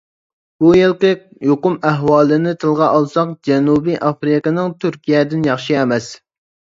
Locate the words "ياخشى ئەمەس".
5.51-6.09